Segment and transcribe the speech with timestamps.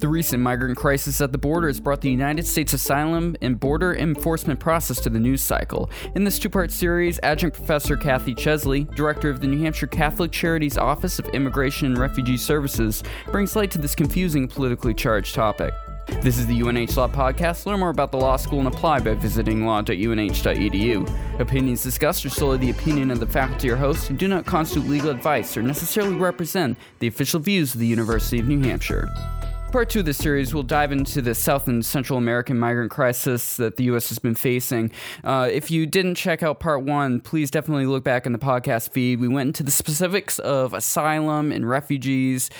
[0.00, 3.94] The recent migrant crisis at the border has brought the United States Asylum and Border
[3.94, 5.90] Enforcement process to the news cycle.
[6.14, 10.32] In this two part series, Adjunct Professor Cathy Chesley, Director of the New Hampshire Catholic
[10.32, 15.74] Charities Office of Immigration and Refugee Services, brings light to this confusing politically charged topic.
[16.22, 17.66] This is the UNH Law Podcast.
[17.66, 21.40] Learn more about the law school and apply by visiting law.unh.edu.
[21.40, 24.88] Opinions discussed are solely the opinion of the faculty or host and do not constitute
[24.88, 29.06] legal advice or necessarily represent the official views of the University of New Hampshire.
[29.72, 33.56] Part two of this series, we'll dive into the South and Central American migrant crisis
[33.58, 34.08] that the U.S.
[34.08, 34.90] has been facing.
[35.22, 38.90] Uh, if you didn't check out part one, please definitely look back in the podcast
[38.90, 39.20] feed.
[39.20, 42.50] We went into the specifics of asylum and refugees,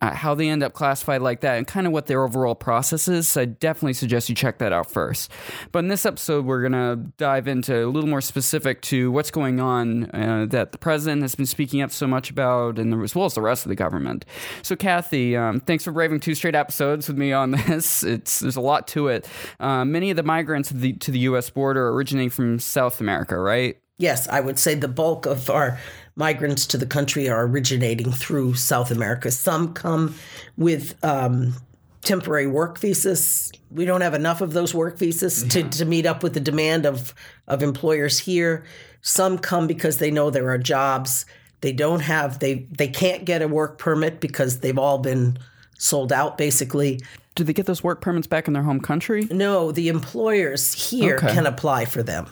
[0.00, 3.08] uh, how they end up classified like that and kind of what their overall process
[3.08, 3.28] is.
[3.28, 5.30] So I definitely suggest you check that out first.
[5.72, 9.30] But in this episode, we're going to dive into a little more specific to what's
[9.30, 13.14] going on uh, that the president has been speaking up so much about, and as
[13.14, 14.24] well as the rest of the government.
[14.62, 18.02] So, Cathy, um, thanks for braving two straight episodes with me on this.
[18.02, 19.28] It's there's a lot to it.
[19.58, 21.50] Uh, many of the migrants the, to the U.S.
[21.50, 23.78] border originating from South America, right?
[23.98, 25.78] Yes, I would say the bulk of our
[26.14, 29.30] migrants to the country are originating through South America.
[29.30, 30.14] Some come
[30.56, 31.54] with um,
[32.02, 33.52] temporary work visas.
[33.70, 35.62] We don't have enough of those work visas yeah.
[35.62, 37.12] to, to meet up with the demand of,
[37.48, 38.64] of employers here.
[39.02, 41.26] Some come because they know there are jobs.
[41.60, 45.38] They don't have they they can't get a work permit because they've all been
[45.76, 47.00] sold out basically
[47.38, 49.28] do they get those work permits back in their home country?
[49.30, 51.32] No, the employers here okay.
[51.32, 52.26] can apply for them.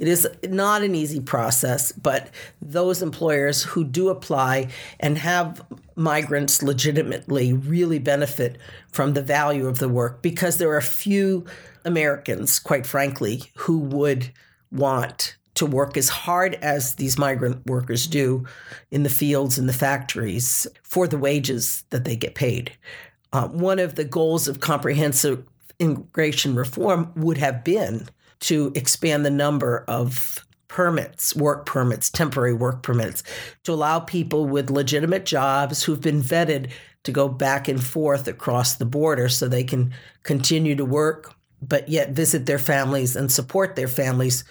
[0.00, 2.28] It is not an easy process, but
[2.60, 5.64] those employers who do apply and have
[5.94, 8.58] migrants legitimately really benefit
[8.90, 11.46] from the value of the work because there are few
[11.84, 14.32] Americans, quite frankly, who would
[14.72, 18.44] want to work as hard as these migrant workers do
[18.90, 22.72] in the fields and the factories for the wages that they get paid
[23.32, 25.44] uh, one of the goals of comprehensive
[25.78, 28.08] immigration reform would have been
[28.40, 33.22] to expand the number of permits, work permits, temporary work permits,
[33.64, 36.70] to allow people with legitimate jobs who've been vetted
[37.04, 39.92] to go back and forth across the border so they can
[40.24, 44.44] continue to work, but yet visit their families and support their families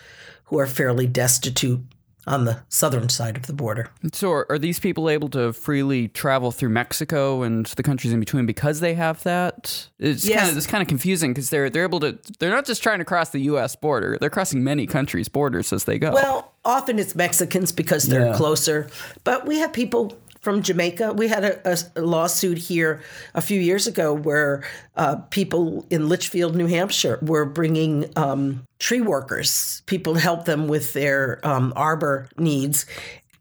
[0.46, 1.81] who are fairly destitute
[2.27, 3.89] on the southern side of the border.
[4.11, 8.19] So, are, are, these people able to freely travel through Mexico and the countries in
[8.19, 9.88] between because they have that?
[9.97, 10.39] It's yes.
[10.39, 12.99] kind of it's kind of confusing because they're they're able to they're not just trying
[12.99, 13.75] to cross the U.S.
[13.75, 16.11] border; they're crossing many countries' borders as they go.
[16.11, 18.35] Well, often it's Mexicans because they're yeah.
[18.35, 18.89] closer,
[19.23, 21.14] but we have people from Jamaica.
[21.14, 23.02] We had a, a, lawsuit here
[23.34, 24.64] a few years ago where
[24.96, 30.68] uh, people in Litchfield, New Hampshire, were bringing um, tree workers, people to help them
[30.68, 32.86] with their um, arbor needs,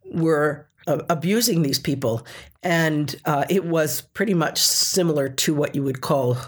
[0.04, 2.26] were uh, abusing these people.
[2.62, 6.38] And uh, it was pretty much similar to what you would call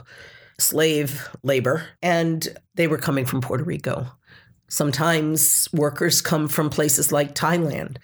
[0.58, 1.86] slave labor.
[2.02, 4.06] And they were coming from Puerto Rico.
[4.68, 7.96] Sometimes workers come from places like Thailand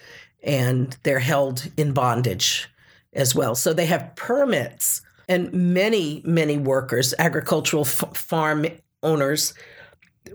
[0.44, 2.68] and they're held in bondage
[3.12, 3.54] as well.
[3.54, 8.66] So they have permits, and many, many workers, agricultural f- farm
[9.02, 9.54] owners,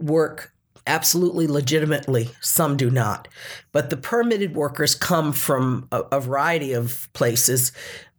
[0.02, 0.52] work
[0.88, 2.32] absolutely legitimately.
[2.42, 3.28] Some do not.
[3.72, 7.72] But the permitted workers come from a, a variety of places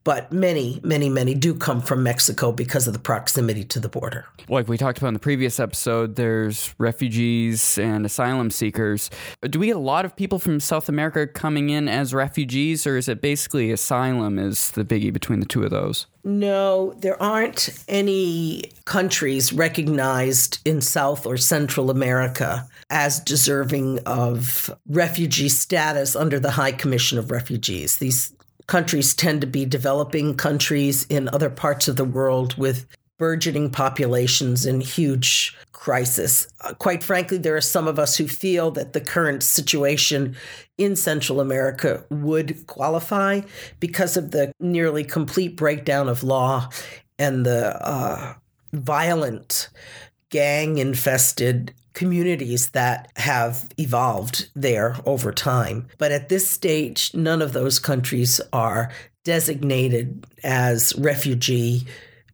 [0.04, 4.26] but many, many, many do come from Mexico because of the proximity to the border.
[4.48, 9.10] Like we talked about in the previous episode, there's refugees and asylum seekers.
[9.42, 12.96] Do we get a lot of people from South America coming in as refugees, or
[12.96, 16.06] is it basically asylum is the biggie between the two of those?
[16.24, 25.48] No, there aren't any countries recognized in South or Central America as deserving of refugee
[25.48, 27.98] status under the High Commission of Refugees.
[27.98, 28.34] These
[28.70, 32.86] countries tend to be developing countries in other parts of the world with
[33.18, 36.46] burgeoning populations and huge crisis.
[36.60, 40.36] Uh, quite frankly, there are some of us who feel that the current situation
[40.78, 43.40] in Central America would qualify
[43.80, 46.68] because of the nearly complete breakdown of law
[47.18, 48.34] and the uh,
[48.72, 49.68] violent,
[50.28, 55.88] gang infested communities that have evolved there over time.
[55.98, 58.90] But at this stage, none of those countries are
[59.24, 61.86] designated as refugee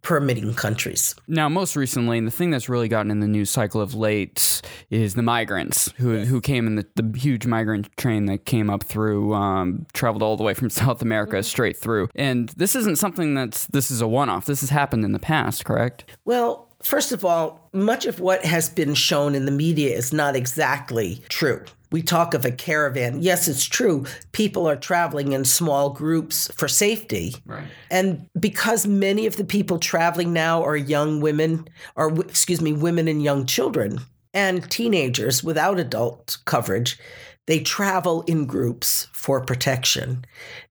[0.06, 1.16] permitting countries.
[1.26, 4.62] Now, most recently, and the thing that's really gotten in the news cycle of late
[4.88, 8.84] is the migrants who who came in the, the huge migrant train that came up
[8.84, 11.42] through, um, traveled all the way from South America mm-hmm.
[11.42, 12.08] straight through.
[12.14, 14.46] And this isn't something that's this is a one off.
[14.46, 16.04] This has happened in the past, correct?
[16.24, 20.36] Well, First of all, much of what has been shown in the media is not
[20.36, 21.64] exactly true.
[21.90, 23.22] we talk of a caravan.
[23.22, 24.06] Yes, it's true.
[24.30, 27.34] People are traveling in small groups for safety.
[27.44, 27.66] Right.
[27.90, 31.66] And because many of the people traveling now are young women,
[31.96, 34.00] or excuse me, women and young children
[34.32, 37.00] and teenagers without adult coverage,
[37.46, 40.24] they travel in groups for protection.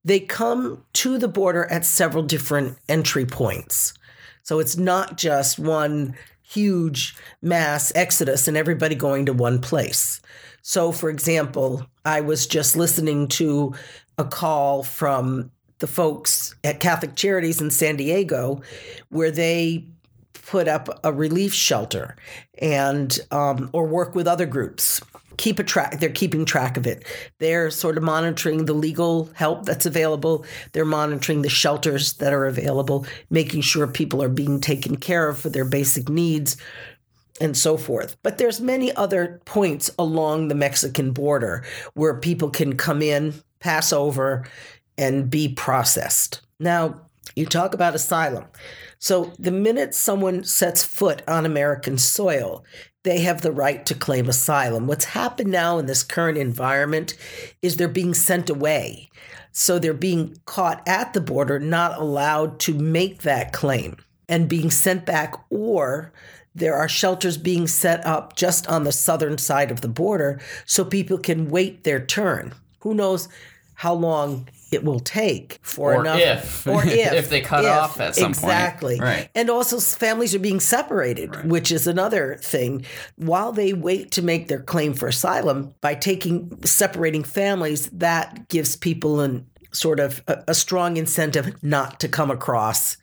[0.06, 3.94] They come to the border at several different entry points.
[4.45, 10.21] So it's not just one huge mass exodus and everybody going to one place.
[10.62, 13.74] So, for example, I was just listening to
[14.19, 15.50] a call from
[15.80, 18.62] the folks at Catholic Charities in San Diego
[19.09, 19.86] where they
[20.33, 22.15] put up a relief shelter
[22.59, 25.01] and um, or work with other groups
[25.38, 27.06] keep a track they're keeping track of it.
[27.40, 30.46] They're sort of monitoring the legal help that's available.
[30.72, 35.40] They're monitoring the shelters that are available making sure people are being taken care of
[35.40, 36.58] for their basic needs
[37.42, 38.16] and so forth.
[38.24, 43.92] But there's many other points along the mexican border where people can come in pass
[43.92, 44.46] over
[44.98, 46.42] and be processed.
[46.60, 47.02] Now
[47.36, 48.46] you talk about asylum.
[49.00, 52.64] So the minute someone sets foot on American soil,
[53.06, 54.88] they have the right to claim asylum.
[54.88, 57.16] What's happened now in this current environment
[57.62, 59.10] is they're being sent away.
[59.52, 63.98] So they're being caught at the border, not allowed to make that claim
[64.28, 66.12] and being sent back, or
[66.56, 70.84] there are shelters being set up just on the southern side of the border so
[70.84, 72.54] people can wait their turn.
[72.80, 73.30] Who knows
[73.75, 76.68] how long it will take for or enough if.
[76.74, 78.95] or if if they cut if, off at some exactly.
[78.95, 79.30] point right.
[79.36, 81.45] And also families are being separated Right.
[81.45, 82.86] which is another thing.
[83.16, 88.75] While they wait to make their claim for asylum by taking separating families that gives
[88.75, 92.98] people an sort of a, a strong incentive not to come across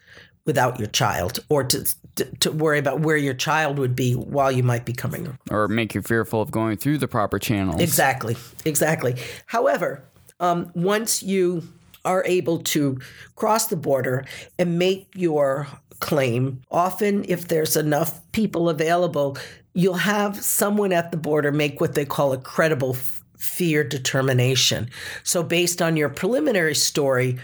[0.44, 1.84] without your child or to,
[2.16, 5.38] to to worry about where your child would be while you might be coming.
[5.50, 7.80] Or make you fearful of going through the proper channels.
[7.80, 9.16] Exactly, exactly.
[9.46, 10.04] However,
[10.42, 11.62] um, once you
[12.04, 12.98] are able to
[13.36, 14.24] cross the border
[14.58, 15.68] and make your
[16.00, 19.38] claim, often if there's enough people available,
[19.72, 22.94] you'll have someone at the border make what they call a credible
[23.38, 24.90] fear determination.
[25.22, 27.38] So, based on your preliminary story,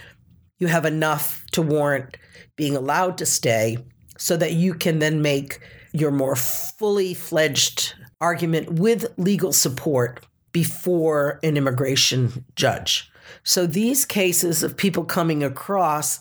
[0.58, 2.16] you have enough to warrant
[2.56, 3.78] being allowed to stay
[4.18, 5.60] so that you can then make
[5.92, 13.10] your more fully fledged argument with legal support before an immigration judge.
[13.42, 16.20] So these cases of people coming across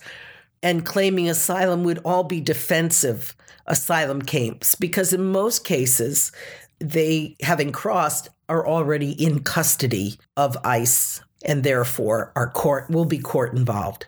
[0.62, 3.34] and claiming asylum would all be defensive
[3.66, 6.32] asylum camps because in most cases
[6.80, 13.18] they having crossed are already in custody of ICE and therefore our court will be
[13.18, 14.06] court involved.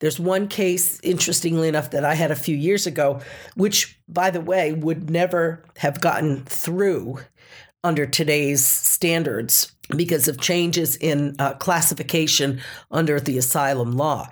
[0.00, 3.20] There's one case, interestingly enough, that I had a few years ago,
[3.54, 7.20] which, by the way, would never have gotten through
[7.84, 14.28] under today's standards because of changes in uh, classification under the asylum law.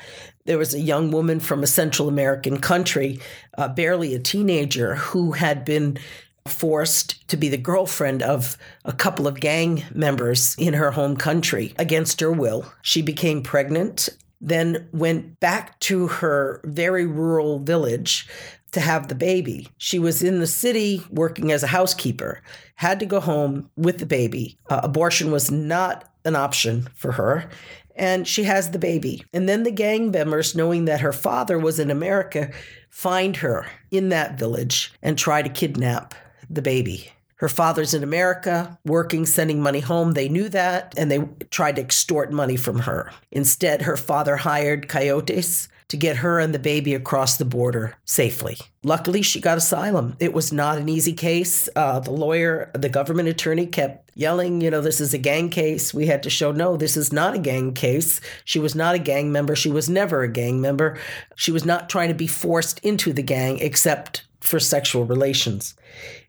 [0.46, 3.20] There was a young woman from a Central American country,
[3.58, 5.98] uh, barely a teenager, who had been
[6.46, 11.74] forced to be the girlfriend of a couple of gang members in her home country
[11.78, 12.72] against her will.
[12.82, 14.08] She became pregnant,
[14.40, 18.26] then went back to her very rural village
[18.72, 19.68] to have the baby.
[19.78, 22.42] She was in the city working as a housekeeper,
[22.76, 24.58] had to go home with the baby.
[24.68, 27.48] Uh, abortion was not an option for her.
[27.96, 29.24] And she has the baby.
[29.32, 32.50] And then the gang members, knowing that her father was in America,
[32.88, 36.14] find her in that village and try to kidnap
[36.48, 37.12] the baby.
[37.36, 40.12] Her father's in America, working, sending money home.
[40.12, 43.10] They knew that, and they tried to extort money from her.
[43.30, 48.56] Instead, her father hired coyotes to get her and the baby across the border safely.
[48.84, 50.16] Luckily, she got asylum.
[50.20, 51.68] It was not an easy case.
[51.74, 55.92] Uh, the lawyer, the government attorney kept yelling, you know, this is a gang case.
[55.92, 58.20] We had to show, no, this is not a gang case.
[58.44, 59.56] She was not a gang member.
[59.56, 60.96] She was never a gang member.
[61.34, 65.74] She was not trying to be forced into the gang except for sexual relations.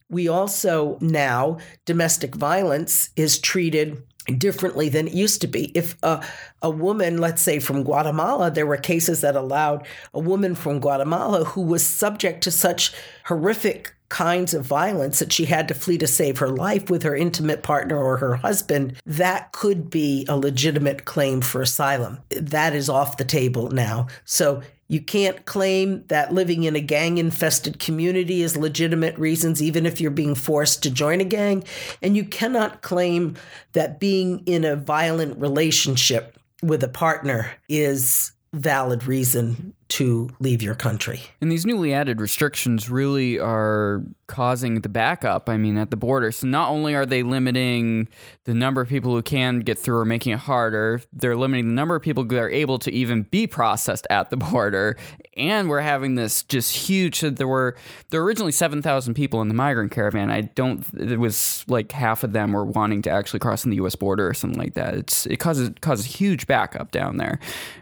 [0.09, 4.01] We also now, domestic violence is treated
[4.37, 5.71] differently than it used to be.
[5.75, 6.25] If a,
[6.61, 11.43] a woman, let's say from Guatemala, there were cases that allowed a woman from Guatemala
[11.43, 12.93] who was subject to such
[13.25, 17.15] horrific kinds of violence that she had to flee to save her life with her
[17.15, 22.19] intimate partner or her husband, that could be a legitimate claim for asylum.
[22.29, 24.07] That is off the table now.
[24.25, 24.61] So
[24.91, 30.01] you can't claim that living in a gang infested community is legitimate reasons, even if
[30.01, 31.63] you're being forced to join a gang.
[32.01, 33.37] And you cannot claim
[33.71, 40.73] that being in a violent relationship with a partner is valid reason to leave your
[40.73, 41.21] country.
[41.41, 46.31] And these newly added restrictions really are causing the backup, I mean, at the border.
[46.31, 48.07] So not only are they limiting
[48.45, 51.73] the number of people who can get through or making it harder, they're limiting the
[51.73, 54.95] number of people who are able to even be processed at the border.
[55.35, 57.75] And we're having this just huge, there were,
[58.09, 60.31] there were originally 7,000 people in the migrant caravan.
[60.31, 63.77] I don't, it was like half of them were wanting to actually cross in the
[63.77, 63.95] U.S.
[63.95, 64.93] border or something like that.
[64.93, 67.39] It's, it causes, causes huge backup down there,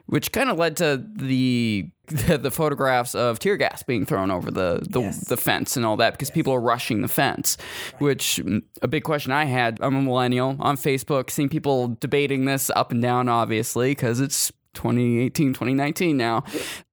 [0.08, 4.52] which kind of led to the the, the, photographs of tear gas being thrown over
[4.52, 5.28] the the, yes.
[5.28, 6.36] the fence and all that because yes.
[6.36, 7.58] people are rushing the fence.
[7.94, 8.02] Right.
[8.02, 9.80] Which mm, a big question I had.
[9.82, 14.52] I'm a millennial on Facebook, seeing people debating this up and down, obviously, because it's
[14.74, 16.44] 2018, 2019 now.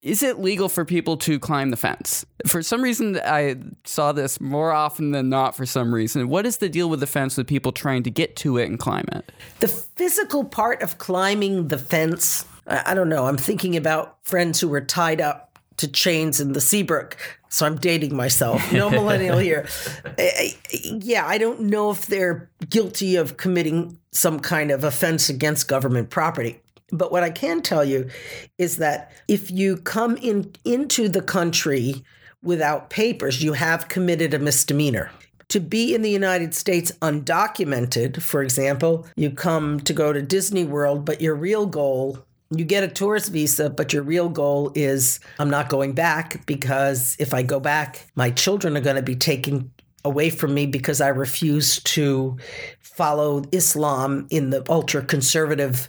[0.03, 2.25] Is it legal for people to climb the fence?
[2.47, 6.29] For some reason, I saw this more often than not for some reason.
[6.29, 8.79] What is the deal with the fence with people trying to get to it and
[8.79, 9.31] climb it?
[9.61, 13.27] The physical part of climbing the fence I don't know.
[13.27, 17.17] I'm thinking about friends who were tied up to chains in the Seabrook.
[17.49, 18.73] So I'm dating myself.
[18.73, 19.69] No millennial here.
[20.83, 26.11] Yeah, I don't know if they're guilty of committing some kind of offense against government
[26.11, 26.61] property.
[26.93, 28.09] But what I can tell you
[28.59, 32.05] is that if you come in into the country
[32.43, 35.11] without papers, you have committed a misdemeanor.
[35.51, 40.65] To be in the United States undocumented, for example, you come to go to Disney
[40.65, 45.21] World, but your real goal you get a tourist visa, but your real goal is
[45.39, 49.17] I'm not going back because if I go back, my children are going to be
[49.17, 49.71] taken
[50.05, 52.37] away from me because I refuse to
[52.81, 55.89] follow Islam in the ultra conservative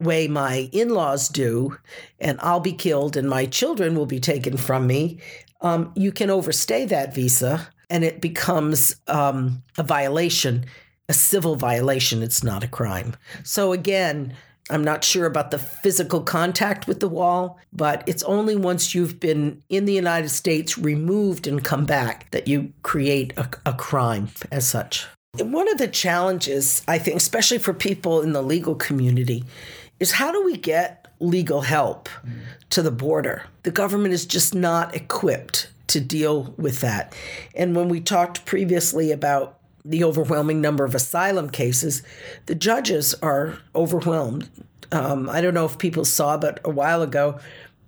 [0.00, 1.76] way my in laws do,
[2.18, 5.20] and I'll be killed and my children will be taken from me.
[5.60, 10.66] Um, you can overstay that visa and it becomes um, a violation,
[11.08, 12.22] a civil violation.
[12.22, 13.14] It's not a crime.
[13.44, 14.34] So, again,
[14.70, 19.20] I'm not sure about the physical contact with the wall, but it's only once you've
[19.20, 24.28] been in the United States, removed, and come back that you create a, a crime
[24.50, 25.06] as such.
[25.38, 29.44] One of the challenges, I think, especially for people in the legal community,
[30.00, 32.08] is how do we get legal help
[32.70, 33.44] to the border?
[33.64, 37.14] The government is just not equipped to deal with that.
[37.54, 42.02] And when we talked previously about the overwhelming number of asylum cases,
[42.46, 44.48] the judges are overwhelmed.
[44.92, 47.38] Um, I don't know if people saw, but a while ago,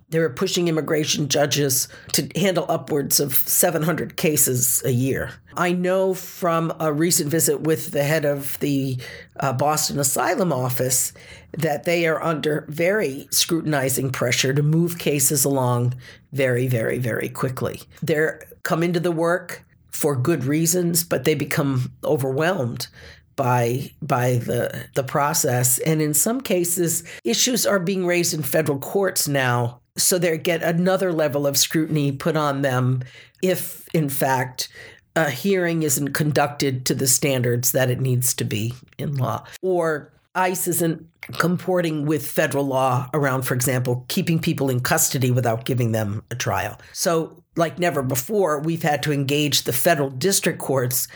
[0.09, 5.31] they were pushing immigration judges to handle upwards of 700 cases a year.
[5.55, 8.99] I know from a recent visit with the head of the
[9.39, 11.11] uh, Boston Asylum Office
[11.57, 15.95] that they are under very scrutinizing pressure to move cases along
[16.31, 17.81] very, very, very quickly.
[18.01, 19.65] They're come into the work
[19.97, 22.87] for good reasons, but they become overwhelmed
[23.35, 25.79] by by the the process.
[25.79, 30.61] And in some cases issues are being raised in federal courts now so they get
[30.61, 33.01] another level of scrutiny put on them
[33.41, 34.69] if in fact
[35.15, 39.43] a hearing isn't conducted to the standards that it needs to be in law.
[39.63, 45.65] Or ICE isn't comporting with federal law around, for example, keeping people in custody without
[45.65, 46.79] giving them a trial.
[46.93, 51.07] So, like never before, we've had to engage the federal district courts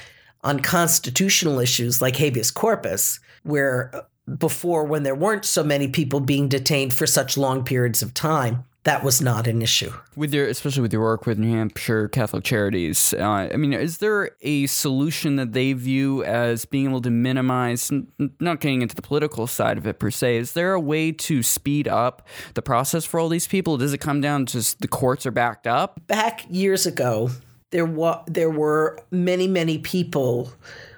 [0.43, 4.01] on constitutional issues like habeas corpus, where uh,
[4.37, 8.65] before, when there weren't so many people being detained for such long periods of time,
[8.83, 9.91] that was not an issue.
[10.15, 14.00] With your, especially with your work with New Hampshire Catholic Charities, uh, I mean, is
[14.00, 17.91] there a solution that they view as being able to minimize,
[18.39, 21.43] not getting into the political side of it per se, is there a way to
[21.43, 23.77] speed up the process for all these people?
[23.77, 26.00] Does it come down to just the courts are backed up?
[26.07, 27.29] Back years ago,
[27.69, 30.51] there wa- there were many, many people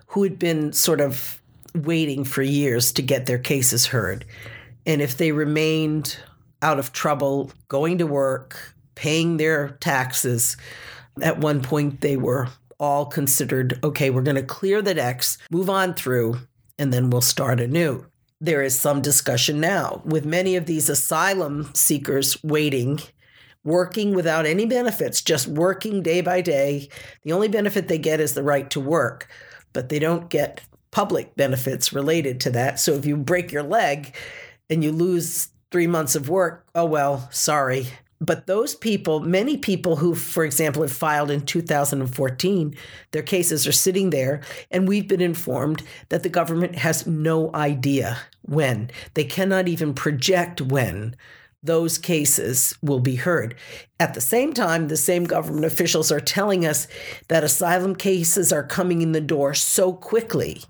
[0.08, 1.42] who had been sort of
[1.76, 4.24] waiting for years to get their cases heard.
[4.86, 6.18] And if they remained
[6.64, 10.58] out of trouble, going to work, paying their taxes.
[11.22, 12.48] At one point, they were
[12.80, 16.40] all considered okay, we're going to clear the decks, move on through,
[16.80, 18.06] and then we'll start anew.
[18.42, 23.00] There is some discussion now with many of these asylum seekers waiting,
[23.64, 26.90] working without any benefits, just working day by day.
[27.24, 29.30] The only benefit they get is the right to work,
[29.72, 32.80] but they don't get public benefits related to that.
[32.80, 34.14] So if you break your leg
[34.70, 37.88] and you lose three months of work, oh, well, sorry.
[38.22, 42.76] But those people, many people who, for example, have filed in 2014,
[43.10, 48.20] their cases are sitting there, and we've been informed that the government has no idea
[48.44, 48.92] when.
[49.16, 51.16] They cannot even project when
[51.64, 53.56] those cases will be heard.
[54.00, 56.88] At the same time, the same government officials are telling us
[57.30, 60.62] that asylum cases are coming in the door so quickly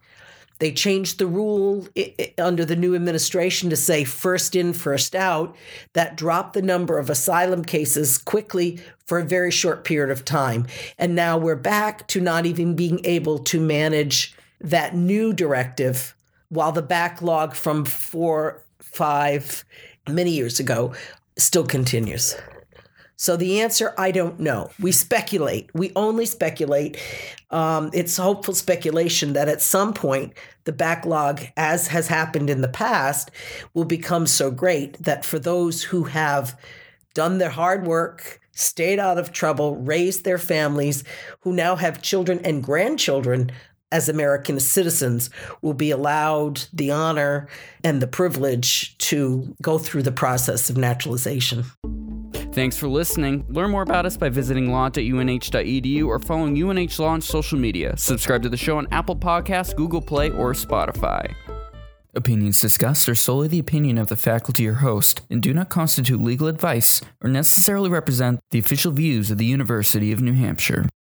[0.63, 1.89] They changed the rule
[2.38, 5.58] under the new administration to say first in, first out.
[5.91, 10.67] That dropped the number of asylum cases quickly for a very short period of time.
[10.98, 16.15] And now we're back to not even being able to manage that new directive
[16.48, 19.65] while the backlog from four, five,
[20.08, 20.93] many years ago
[21.38, 22.38] still continues.
[23.15, 24.70] So the answer, I don't know.
[24.79, 25.70] We speculate.
[25.74, 26.98] We only speculate.
[27.51, 30.34] Um, it's hopeful speculation that at some point
[30.65, 33.32] the backlog, as has happened in the past,
[33.74, 36.60] will become so great that for those who have
[37.13, 41.03] done their hard work, stayed out of trouble, raised their families,
[41.41, 43.51] who now have children and grandchildren
[43.91, 45.29] as American citizens,
[45.62, 47.48] will be allowed the honor
[47.84, 51.63] and the privilege to go through the process of naturalization.
[52.53, 53.45] Thanks for listening.
[53.50, 57.98] Learn more about us by visiting law.unh.edu or following UNH Law on social media.
[57.98, 61.33] Subscribe to the show on Apple Podcasts, Google Play, or Spotify.
[62.13, 66.22] Opinions discussed are solely the opinion of the faculty or host and do not constitute
[66.22, 70.86] legal advice or necessarily represent the official views of the University of New Hampshire.